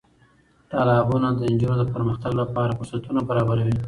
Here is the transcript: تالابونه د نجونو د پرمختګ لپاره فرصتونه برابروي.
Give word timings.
تالابونه 0.71 1.27
د 1.33 1.39
نجونو 1.51 1.75
د 1.79 1.83
پرمختګ 1.93 2.31
لپاره 2.41 2.75
فرصتونه 2.79 3.19
برابروي. 3.29 3.77